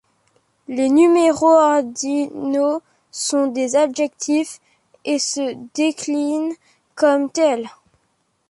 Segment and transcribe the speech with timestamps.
[0.67, 4.57] Les numéraux ordinaux sont des adjectifs
[5.05, 6.55] et se déclinent
[6.95, 7.69] comme tels.